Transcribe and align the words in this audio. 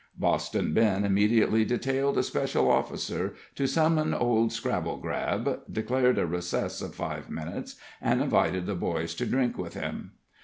Boston 0.17 0.73
Ben 0.73 1.03
immediately 1.05 1.63
detailed 1.63 2.17
a 2.17 2.23
special 2.23 2.71
officer 2.71 3.35
to 3.53 3.67
summon 3.67 4.15
Old 4.15 4.49
Scrabblegrab, 4.49 5.59
declared 5.71 6.17
a 6.17 6.25
recess 6.25 6.81
of 6.81 6.95
five 6.95 7.29
minutes, 7.29 7.75
and 8.01 8.19
invited 8.19 8.65
the 8.65 8.73
boys 8.73 9.13
to 9.13 9.27
drink 9.27 9.59
with 9.59 9.75
him. 9.75 10.13